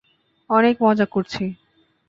অনেক 0.49 0.75
মজা 0.81 1.05
করছি। 1.05 1.43